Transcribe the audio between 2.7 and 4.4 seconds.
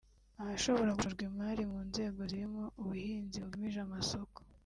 “ubuhinzi bugamije amasoko